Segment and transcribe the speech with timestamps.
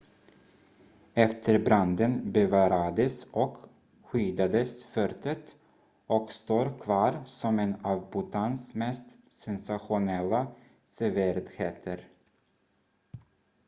[1.13, 3.57] efter branden bevarades och
[4.03, 5.55] skyddades fortet
[6.07, 10.47] och står kvar som en av bhutans mest sensationella
[10.85, 12.07] sevärdheter